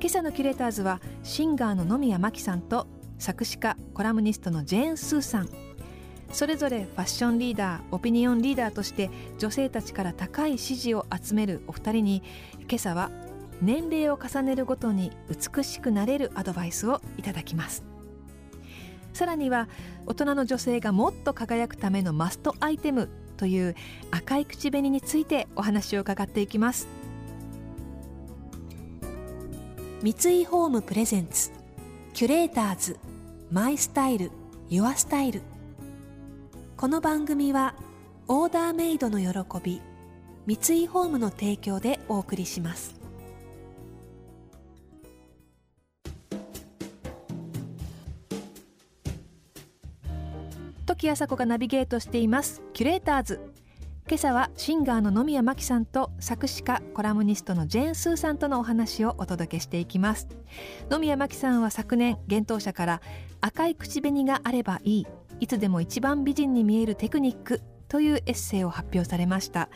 [0.00, 2.86] 今朝のキュレーターズはシンガーの野宮真紀さんと
[3.18, 5.48] 作詞家コラムニストのジェーン・スーさん。
[6.32, 12.22] それぞれファッションリーダーオピニオンリーダーとして女性たちから高い支持を集めるお二人に
[12.60, 13.10] 今朝は
[13.60, 17.84] 年齢を重ねるごとに美しくなれるアドバイスをいただきます。
[19.12, 19.68] さらには
[20.06, 23.74] 大人の女性がもっと輝くためのマストアイテムという
[24.10, 26.88] 赤い口紅についてお話を伺っていきます。
[30.02, 31.50] 三井ホームプレゼンツ
[32.14, 32.98] キュレーターズ
[33.50, 34.30] マイスタイル
[34.70, 35.42] ユアスタイル。
[36.78, 37.74] この番組は
[38.26, 39.28] オーダーメイドの喜
[39.62, 39.82] び
[40.46, 42.98] 三井ホームの提供でお送りします。
[50.86, 52.62] 時あさこがナビゲートしています。
[52.72, 53.59] キュレーターズ。
[54.10, 60.26] 今朝はシンガーの野宮真紀さんと作詞家コラムニストのジェーン・スーさんとのお話をお届けしていきます。
[60.90, 63.00] 野宮真紀さんは昨年幻冬舎から
[63.40, 65.06] 赤い口紅があればいい
[65.38, 69.68] いつでも一番美人に見えるテクニックというエッセイを発表されました。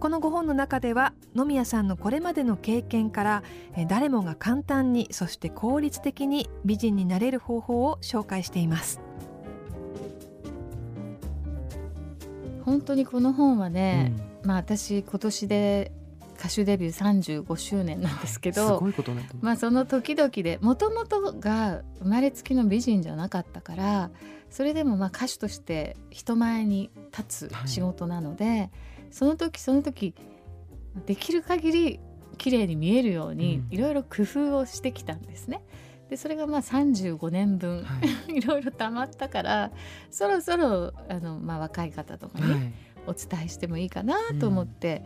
[0.00, 3.42] この5本の中では野宮さんのこれまでの経験から
[3.88, 9.02] 誰もが簡単にそして効率的に美人になれる方法を紹介しています。
[12.66, 15.92] 本当にこの本はね、うん、まあ私今年で
[16.38, 18.84] 歌手デビュー35周年なんですけど
[19.40, 24.10] まあその時々でもともとが生まれつきの美人じゃなかったから
[24.50, 28.70] それでもまあ歌手として人前に立つ仕事なので、はい、
[29.12, 30.14] その時その時
[31.06, 32.00] できる限り
[32.36, 35.62] 綺麗に見えるようにいろいろ工夫をしてきたんですね。
[35.80, 39.72] うんでそれがまあ35年分、はい、 いろいろたまったから
[40.10, 42.74] そろそろあの、まあ、若い方とかに、ね、
[43.06, 45.04] お伝えしてもいいかなと思って、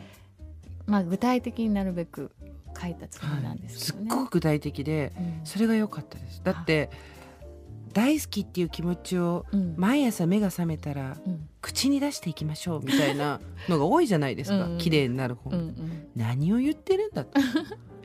[0.86, 2.32] うん、まあ、具体的になるべく
[2.80, 6.42] 書いたつもりなんですけどね、はい、すっごく具体的で、うん、それが良かったです。
[6.44, 6.90] だって
[7.92, 9.46] 大好きっていう気持ちを
[9.76, 11.16] 毎朝目が覚めたら
[11.60, 17.40] 口に出していきましょうみたいなのが多いじゃないですか、 うん、綺麗になる本、うんうん、何を言ってるんだと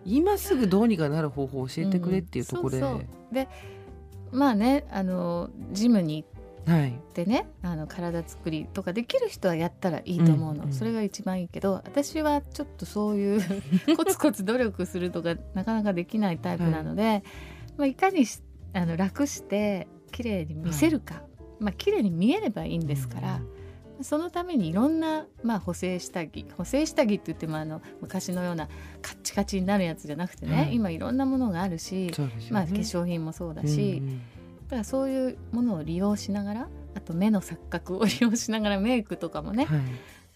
[0.06, 3.34] 今すぐどうにかなる方法を教えてくれっていうところで、うん、そうそう。
[3.34, 3.48] で
[4.32, 6.26] まあねあのジムに
[6.66, 13.42] 行ってね、はい、あの体作りとかできる人はやったらいいと思うの、うんうん、それが一番いいけど私はちょっとそういう
[13.96, 17.24] コツコツ努力するとかなかなかできないタイプなので、はい。
[17.78, 18.26] まあ、いかに
[18.74, 21.24] あの楽して綺麗に見せるか、はい、
[21.60, 23.36] まあ綺麗に見えればいいんですから。
[23.38, 23.55] うん
[24.01, 28.67] そのためにいろんな、まあ、補正下着補正下着って言ってもあの昔のような
[29.01, 39.79] カッチカチになるやつじゃなくてね、うん、今いろんなものがあるし、ね、まあ、化粧品もそうだし、うんうん、だからそういうものを利用しながらあと目の錯覚を利用しながらメイクとかもね、はい、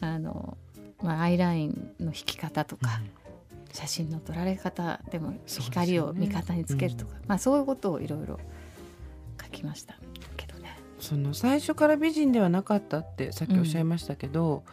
[0.02, 0.58] あの
[1.02, 8.40] まあ、アイラインの引き方とか、うん、写真の撮られ方でも光を味方につけるとか、ね、まあ、そういうことをいろいろ
[9.42, 9.96] 書きました。
[11.00, 14.64] その最初から美人ではなかったってさっきおっしゃいましたけど、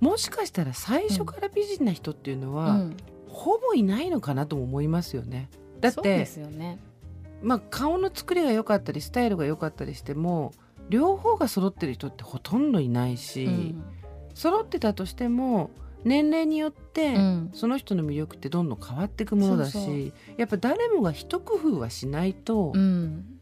[0.00, 2.96] うん、もしかしたら最初から美人な人っていうのは、うん、
[3.28, 5.48] ほぼいないのかなとも思いますよね。
[5.80, 6.78] だってですよね、
[7.42, 10.52] まあ、顔の作りが良かったりスタイルが良かったりしても
[10.88, 13.84] 両方が揃ってる人ってほとんどいないし、うん、
[14.34, 15.70] 揃ってたとしても
[16.04, 17.16] 年齢によって
[17.52, 23.35] その人の魅力ってどんどん変わっていくものだし、やっぱ誰もが一工夫はしないと、うん、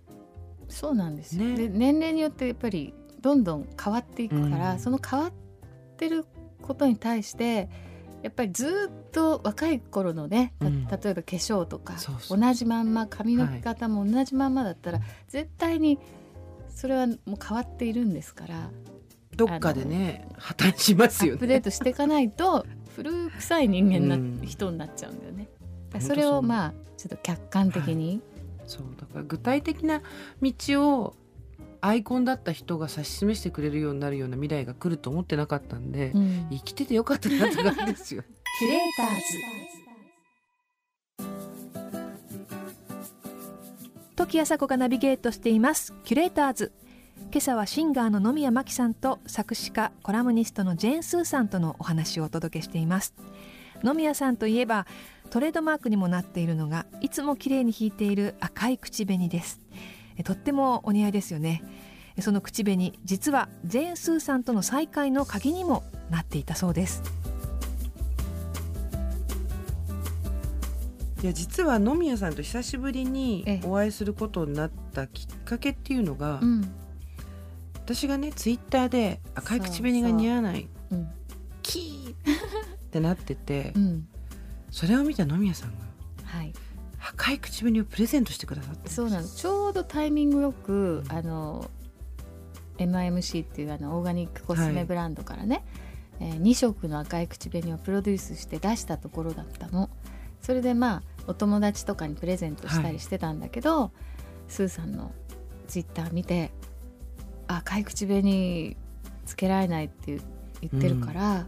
[0.69, 5.33] そうなんですね、で年齢によってやっぱりどんどん変わっていくから、うん、その変わっ
[5.97, 6.27] てる
[6.63, 7.69] ことに対して
[8.23, 11.95] やっぱりずっと若い頃のね、うん、例えば化粧とか
[12.29, 15.99] 同じまんま髪の毛型も同じまんまだったら、はい、絶対に
[16.69, 18.71] それはもう変わっているんですから
[19.37, 21.35] どっかでね破綻しますよね。
[21.35, 22.67] アップデートしていかないと
[22.97, 25.49] 古臭い人間な、うん、人になっちゃうんだよね。
[26.01, 28.21] それをまあちょっと客観的に、
[28.67, 30.03] そうだから具体的な
[30.43, 30.53] 道
[30.99, 31.17] を
[31.81, 38.25] アイコンだった人が指し示してくれるようになるような未来が来ると思ってなかったんで、うん、生きててよかったなって感じですよ。
[38.59, 39.23] キュレーターズ。
[44.17, 45.93] 時あさこがナビゲートしています。
[46.05, 46.73] キュレーターズ。
[47.35, 53.13] 今朝はシンガーの野宮真紀さんと作詞家コラムニストのジェーン・スーさんとのお話をお届けしています
[53.85, 54.87] 野宮さんといえば
[55.29, 59.61] トレードマークにもなっているのがいつも綺麗に引いている赤い口紅です。
[60.25, 61.63] とってもお似合いですよね。
[62.21, 67.03] その口紅実はジェーン・スーさんとの再会の鍵にもなっていたそうです。
[71.23, 76.71] いや実は野宮さんと久しぶりにお会いすることになったきっかけっていうのが、うん、
[77.77, 81.09] 私がねツイッターで赤い口紅が似合わないそうそう、
[81.63, 82.34] キー
[82.95, 84.07] ってなってて、うん、
[84.71, 85.85] それを見た野宮さんが、
[86.25, 86.53] はい、
[87.09, 91.69] 赤い口紅をプレゼントしてくださってそうなのちょうどタイミングよく、うん、あの
[92.79, 95.65] MIMC っていうあのオーガニックコスメブランドからね、
[96.21, 99.91] はい、えー、2色の赤い口紅をプロデュースして出したところだったの。
[100.41, 103.91] それでまあお友達とかにプレゼントしたりしてたんだけど、はい、
[104.49, 105.13] スーさんの
[105.69, 106.53] ツイッター見て
[107.49, 108.77] 「赤い口紅
[109.25, 110.21] つけられない」って
[110.61, 111.47] 言ってるから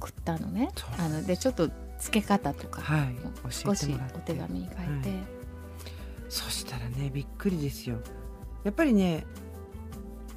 [0.00, 0.70] 送ったのね。
[0.98, 1.02] う。
[1.02, 3.16] ん、あのでちょっとつけ方とか、はい、
[3.50, 5.18] 少しお手紙に書いて、はい、
[6.28, 7.98] そしたらねびっくりですよ。
[8.64, 9.26] やっぱりね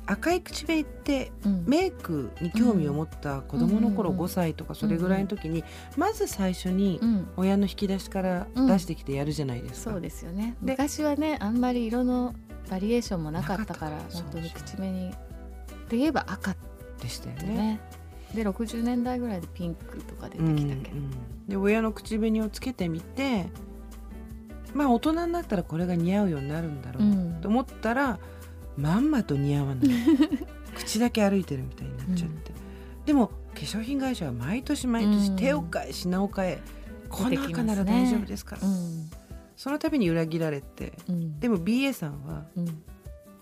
[0.07, 1.31] 赤い口紅って
[1.65, 5.63] メイクに興味を持った子供の頃5歳とかそれぐらいの時に
[5.95, 6.99] まず最初に
[7.37, 9.91] 親の引き出しから出してきてやるじゃないですか。
[9.91, 10.55] そうですよね。
[10.61, 12.33] 昔はねあんまり色の
[12.69, 15.11] バリエーションもなかったから本当に口紅
[15.89, 16.55] で言えば赤
[17.01, 17.79] でしたよね。
[18.33, 23.47] で60年代ぐらいでピンクとか出てきたけど、うんうん、で親の口紅をつけてみて
[24.73, 28.19] まあ大人になったらこれが似合うようになるんだろうと思ったら、
[28.77, 29.87] まんまと似合わない。
[30.75, 36.59] 口だけ歩いてるみたいになっちゃって、うん、でも化粧品会社は毎年毎年手を変え品を変え、
[37.09, 39.11] この赤なら大丈夫ですから、ねうん、
[39.57, 42.45] その度に裏切られて、うん、でも BA さんは、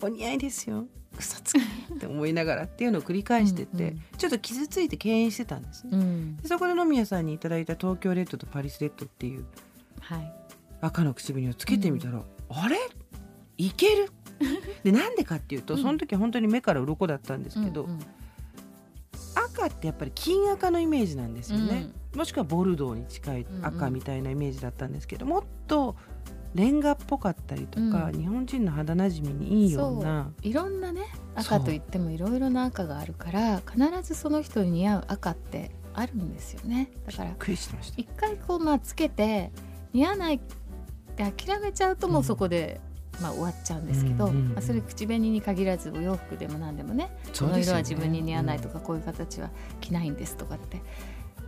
[0.02, 0.88] お似合いですよ
[1.20, 9.46] 嘘つきって思いながらっていうのを繰り返しててちょっと傷ついて敬遠してたんですね、うん、でそこで野宮さんにいただいた東京レッドとパリスレッドっていう、
[10.00, 10.34] はい、
[10.82, 12.78] 赤の口紅をつけてみたら、うん、あれ？
[13.58, 14.12] いける？
[14.84, 18.00] でなんでかっていうとその時は本当に目から鱗だったんですけど、うんうん、
[19.36, 25.98] 赤ってやっぱり金赤のイメージなんですよね、うん、もしくはボルドーに近い赤みたいなイメージだったんですけど、もっと
[26.56, 30.32] レンガっぽかったりとか、うん、日本人の肌なじみにいいような。
[30.42, 31.04] いろんなね
[31.36, 36.92] 赤といってもいろいろな赤があるから必ずその人に似合う赤ってあるんですよね。
[37.06, 39.52] だから一回こうまあつけて
[39.94, 40.40] 似合わないっ
[41.16, 42.82] て諦めちゃうともうそこで
[43.22, 49.50] まあ、終わっちゃうんですけど、うんうんうん、まあ、それ口紅に限らずお洋服でも何でもねこの色は自分に似合わないとか、こういう形は
[49.82, 50.82] 着ないんですとかって。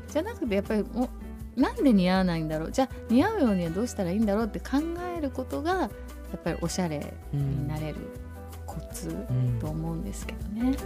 [0.09, 1.09] じゃなくてやっぱりも
[1.55, 2.71] なんで似合わないんだろう？
[2.71, 4.77] じゃあ似合うようにはどうしたらいいんだろうって考
[5.17, 5.89] えることがや
[6.37, 7.97] っぱりおしゃれになれる
[8.65, 9.15] コツ
[9.59, 10.77] と思うんですけどね。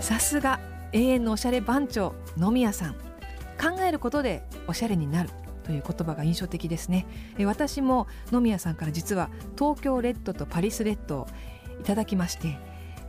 [0.00, 0.60] さすが
[0.92, 2.94] 永遠のおしゃれ番長野宮さん。
[3.58, 5.30] 考えることでおしゃれになる
[5.64, 7.06] という言葉が印象的ですね。
[7.44, 11.26] 私も野宮さんから実は東京レッドとパリスレッドを
[11.80, 12.58] いただきまして、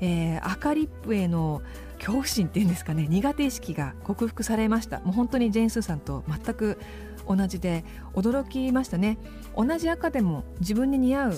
[0.01, 1.61] えー、赤リップへの
[1.97, 4.99] 恐怖心っていうんですかね苦手意識が克服されました。
[4.99, 6.79] もう本当にジェーン・スーさんと全く
[7.27, 7.83] 同じで
[8.13, 9.17] 驚きましたね。
[9.55, 11.33] 同じ赤でも自分に似合う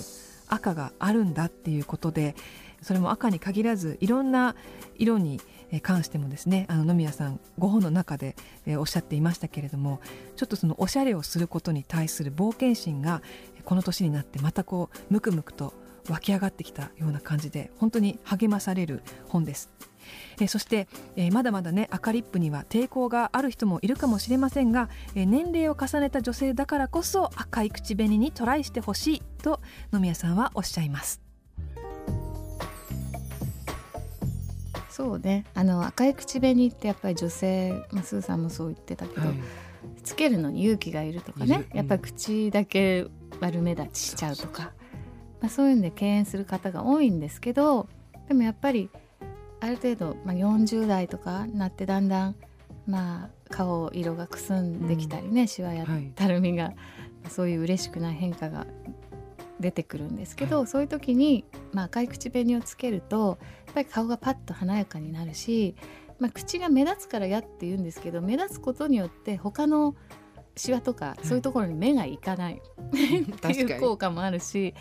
[0.48, 2.34] 赤があるんだっていうことで
[2.82, 4.56] それも赤に限らずいろんな
[4.96, 5.40] 色に
[5.82, 8.34] 関してもですねあの野宮さんご本の中で、
[8.66, 10.00] おっしゃっていましたけれども
[10.36, 13.22] ちょっとそのおしゃれをすることに対する冒険心が
[13.64, 15.72] この年になってまたこうムクムクと
[16.08, 19.70] 湧き上がってきたような感じで本当に励まされる本です。
[20.40, 29.60] えそして、えまだまだね赤リップには抵抗がある人もいるかもしれませんが、え年齢を重ねた女性だからこそ赤い口紅にトライしてほしいと
[29.92, 31.20] 野宮さんはおっしゃいます。
[34.88, 35.44] そうね。
[35.54, 39.36] あの赤い口紅ってやっぱり女性、まあ、スーさんもそう言ってたけど、はい、
[40.02, 43.06] つけるのに勇気がいるとかね、やっぱり口だけ
[43.40, 44.72] 悪目立ちしちゃうとか
[45.40, 47.88] まあ、そういうんで敬遠する方が多いんですけど
[48.28, 48.90] でもやっぱり
[49.60, 52.36] ある程度、まあ、40代とかなってだんだん、
[52.86, 56.76] まあ、顔色がくすんできたりね、うん、しわやたるみが、はい、
[57.28, 58.66] そういう嬉しくない変化が
[59.60, 65.74] 出てくるんですけど、はい、そういう時に、まあ、赤い口紅をつけるとやっぱり顔がパッと華やかになるし、
[66.18, 69.94] まあ、口が目立つから嫌って言うんですけど目立つことによって他の
[70.56, 72.60] シワとかそういうところに目がいかない、
[72.92, 74.74] っていう効果もあるし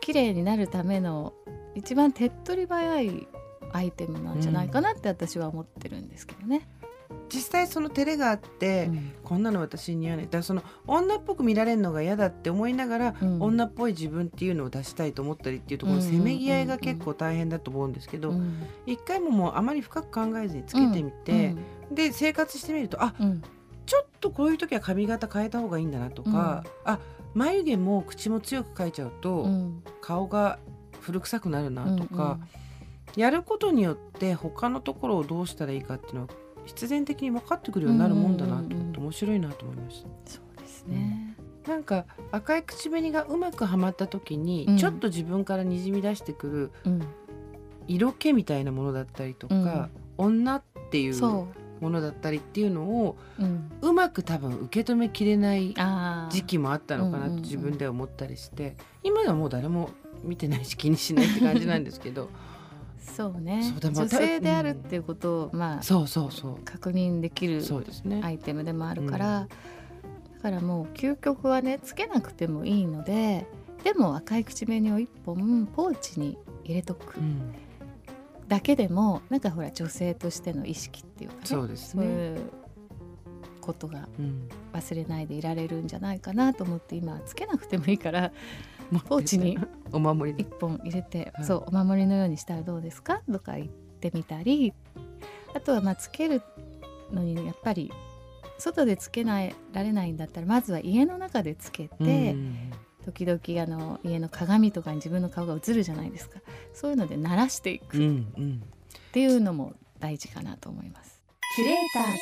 [0.00, 1.34] 綺麗になるための
[1.74, 3.28] 一番手っ取り早い
[3.72, 6.68] アイテムなんじゃないかなって私は思ってるんですけどね。
[7.28, 18.34] 実際その照れがあって、うん、こんなの私に似合わないだからその女っぽく見られるのが嫌だって思いながら、うん、女っぽい自分っていうのを出したいと思ったりっていうところのせめぎ合いが結構大変だと思うんですけど、
[18.86, 21.54] 一回ももうあまり深く考えずにつけてみて、
[21.90, 23.14] で生活してみるとあ、
[23.86, 26.98] ちょっとこういう時は髪型変えた方がいいんだなとか、あ
[27.34, 29.46] 眉毛も口も強く描いちゃうと、
[30.00, 30.58] 顔が
[31.00, 32.38] 古臭くなるなとか、
[33.16, 36.28] やることによって他のところをどうしたらいいかっていうのは
[36.64, 40.08] 必然的に分かってくるようになるもんだなと思って面白いなと思いました。
[40.26, 46.92] そうですね、うん、なんか赤い口紅がうまくはまった時に、うん、ちょっと自分からにじみ出してくる
[47.88, 51.14] 色気みたいなものだったりとか、うん、女っていう
[51.80, 53.16] ものだったりっていうのを、
[53.80, 55.74] うまく多分受け止めきれない
[56.30, 59.90] 時期もあったのかなと自分では思ったりして、今ではもう誰も
[60.22, 62.28] 見てないし気にしないって感じなんですけど。
[63.00, 63.62] そうね。
[63.80, 66.58] 女性であるっていうことを、まあそうそうそう。
[66.64, 67.62] 確認できる
[68.22, 69.48] アイテムでもあるから、
[70.34, 73.46] だからもう究極はねつけなくてもいいので
[73.84, 77.16] でも赤い口紅を1本ポーチに入れとく。
[78.50, 82.02] だけでもなんかほら女性としての意識っていうか、ね、そうですね。
[82.04, 82.40] そういう
[83.60, 84.08] ことが
[84.72, 88.32] 忘れないでいられるんじゃないかなと思って今つけなくてもいいから
[89.06, 89.56] ポーチに
[89.92, 93.22] お守り1本入れて、はい、そうお守りのようにしたらどうですか？
[93.30, 94.72] とか言ってみたり
[95.54, 96.42] あとはまあつける
[97.12, 97.92] のにやっぱり
[98.58, 102.36] 外でつけないられないんだったらまずは家の中でつけて、
[103.04, 106.40] 時々あの家の鏡とかに自分の顔が映るじゃないですか。
[106.72, 107.96] そういうので慣らしていく。
[107.96, 108.00] っ
[109.12, 111.20] ていうのも大事かなと思います。
[111.56, 112.18] キュレーターズ。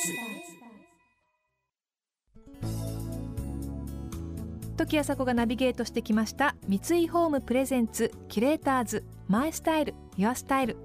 [4.77, 6.55] 時あさこがナビゲートしてきました。
[6.69, 8.13] 三井ホームプレゼンツ。
[8.29, 9.05] キュレーターズ。
[9.27, 9.95] マイスタイル。
[10.17, 10.77] ユアスタイル。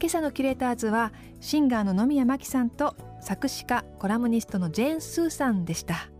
[0.00, 6.10] 今朝のキュレーターズはシンガーの野宮真紀さんと作詞家コラムニストのジェーン・スーさんでした、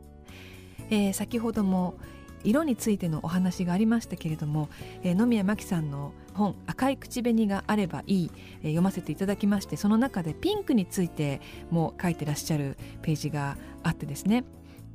[0.88, 1.98] えー、先ほども
[2.44, 4.68] 色についてのお話がありましたけれども、
[5.02, 8.30] えー、野宮真紀さんの本「赤い口紅があればいい」
[8.62, 14.44] えー、読ませていただきましてその中でピンクについても書いてらっしゃるページがあってですね。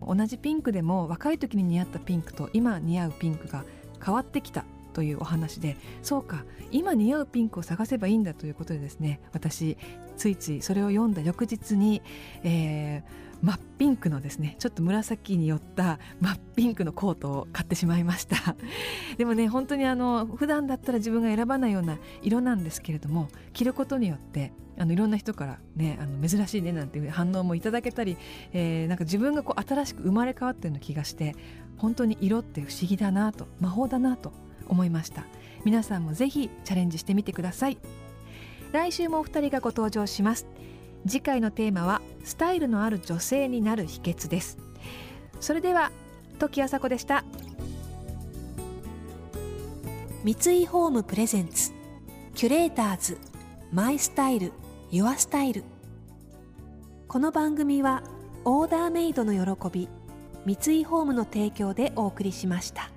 [0.02, 3.66] 同じピンクでも若い時に似合ったピンクと今似合うピンクが
[4.04, 4.64] 変わってきた
[4.94, 9.78] というお話でそうか今似合うピンクを探せばいいんだということでですね私
[10.18, 12.02] ついついそれを読んだ翌日に、
[12.44, 18.56] えー、真っピンクのですねちょっと紫に寄った真っピンクのコートを買ってしまいました。
[19.18, 28.18] でもね本当にあの普段だったら自分が選ばないような色なんですけれども着ることによってあのいろんな人からねあの珍しいねなんていう反応もいただけたり、
[28.54, 31.36] えー、なんか自分がこう新しく生まれ変わったような気がして
[31.78, 34.34] 本当に色って不思議だなと魔法だなと
[34.68, 35.26] 思いました。
[35.66, 37.78] 皆さんもぜひチャレンジしてみてください。
[38.72, 40.46] 来週もお二人がご登場します。
[41.08, 44.58] 次回のテーマはスタイルのある女性になる秘訣です。
[45.40, 45.92] それでは
[46.38, 47.24] 時あさこでした。
[50.24, 51.72] 三井ホームプレゼンツ
[52.36, 53.18] キュレーターズ
[53.72, 54.52] マイスタイル
[54.92, 55.64] ユアスタイル。
[57.08, 58.04] この番組は
[58.44, 59.88] オーダーメイドの喜び
[60.46, 62.92] 三井ホームの提供でお送りしました。